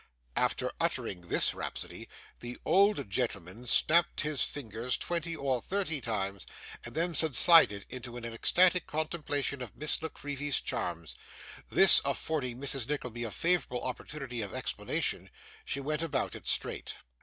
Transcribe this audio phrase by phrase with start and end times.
[0.35, 2.09] After uttering this rhapsody,
[2.39, 6.47] the old gentleman snapped his fingers twenty or thirty times,
[6.83, 11.15] and then subsided into an ecstatic contemplation of Miss La Creevy's charms.
[11.69, 12.89] This affording Mrs.
[12.89, 15.29] Nickleby a favourable opportunity of explanation,
[15.65, 16.95] she went about it straight.